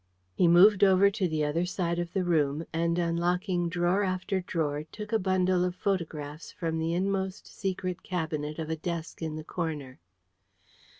He 0.33 0.47
moved 0.47 0.83
over 0.83 1.11
to 1.11 1.27
the 1.27 1.45
other 1.45 1.63
side 1.63 1.99
of 1.99 2.11
the 2.11 2.23
room, 2.23 2.65
and 2.73 2.97
unlocking 2.97 3.69
drawer 3.69 4.01
after 4.03 4.41
drawer, 4.41 4.83
took 4.91 5.13
a 5.13 5.19
bundle 5.19 5.63
of 5.63 5.75
photographs 5.75 6.51
from 6.51 6.79
the 6.79 6.95
inmost 6.95 7.45
secret 7.45 8.01
cabinet 8.01 8.57
of 8.57 8.71
a 8.71 8.75
desk 8.75 9.21
in 9.21 9.35
the 9.35 9.43
corner. 9.43 9.99